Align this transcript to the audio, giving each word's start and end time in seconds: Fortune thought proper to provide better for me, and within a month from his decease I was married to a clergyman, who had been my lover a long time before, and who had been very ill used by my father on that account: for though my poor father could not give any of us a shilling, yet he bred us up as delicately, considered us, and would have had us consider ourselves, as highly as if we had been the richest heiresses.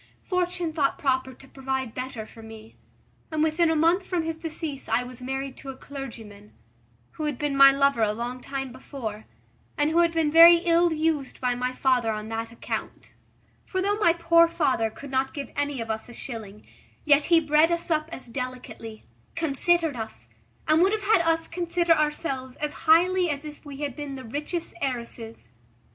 Fortune 0.23 0.73
thought 0.73 0.97
proper 0.97 1.31
to 1.31 1.47
provide 1.47 1.93
better 1.93 2.25
for 2.25 2.41
me, 2.41 2.75
and 3.29 3.43
within 3.43 3.69
a 3.69 3.75
month 3.75 4.03
from 4.03 4.23
his 4.23 4.35
decease 4.35 4.89
I 4.89 5.03
was 5.03 5.21
married 5.21 5.55
to 5.57 5.69
a 5.69 5.77
clergyman, 5.77 6.53
who 7.11 7.25
had 7.25 7.37
been 7.37 7.55
my 7.55 7.71
lover 7.71 8.01
a 8.01 8.11
long 8.11 8.41
time 8.41 8.71
before, 8.71 9.25
and 9.77 9.91
who 9.91 9.99
had 9.99 10.11
been 10.11 10.31
very 10.31 10.55
ill 10.65 10.91
used 10.91 11.39
by 11.39 11.53
my 11.53 11.71
father 11.71 12.11
on 12.11 12.29
that 12.29 12.51
account: 12.51 13.13
for 13.63 13.79
though 13.79 13.97
my 13.99 14.13
poor 14.13 14.47
father 14.47 14.89
could 14.89 15.11
not 15.11 15.35
give 15.35 15.51
any 15.55 15.79
of 15.79 15.91
us 15.91 16.09
a 16.09 16.13
shilling, 16.15 16.65
yet 17.05 17.25
he 17.25 17.39
bred 17.39 17.71
us 17.71 17.91
up 17.91 18.09
as 18.11 18.25
delicately, 18.25 19.03
considered 19.35 19.95
us, 19.95 20.29
and 20.67 20.81
would 20.81 20.93
have 20.93 21.03
had 21.03 21.21
us 21.21 21.45
consider 21.47 21.93
ourselves, 21.93 22.55
as 22.55 22.73
highly 22.89 23.29
as 23.29 23.45
if 23.45 23.63
we 23.63 23.81
had 23.81 23.95
been 23.95 24.15
the 24.15 24.23
richest 24.25 24.73
heiresses. 24.81 25.49